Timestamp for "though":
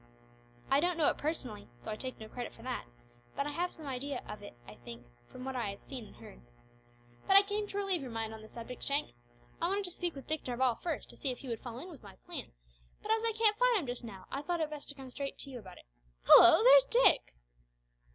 1.83-1.91